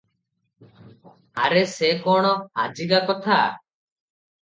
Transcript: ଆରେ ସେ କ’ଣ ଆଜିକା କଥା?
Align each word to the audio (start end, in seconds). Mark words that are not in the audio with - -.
ଆରେ 1.45 1.63
ସେ 1.75 1.93
କ’ଣ 2.07 2.35
ଆଜିକା 2.67 3.07
କଥା? 3.15 3.41